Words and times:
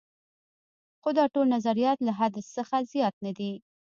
خو 1.01 1.09
دا 1.17 1.25
ټول 1.33 1.45
نظریات 1.55 1.99
له 2.03 2.11
حدس 2.19 2.45
څخه 2.57 2.75
زیات 2.93 3.15
نه 3.25 3.31
دي. 3.37 3.51